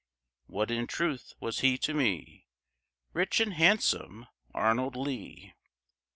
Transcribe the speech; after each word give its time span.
What 0.47 0.71
in 0.71 0.87
truth 0.87 1.33
was 1.39 1.59
he 1.59 1.77
to 1.77 1.93
me, 1.93 2.47
Rich 3.13 3.39
and 3.39 3.53
handsome 3.53 4.25
Arnold 4.51 4.95
Lee? 4.95 5.53